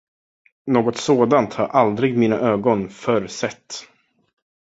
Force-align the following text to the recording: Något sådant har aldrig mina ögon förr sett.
Något 0.67 0.97
sådant 0.97 1.53
har 1.53 1.67
aldrig 1.67 2.17
mina 2.17 2.39
ögon 2.39 2.89
förr 2.89 3.27
sett. 3.27 3.75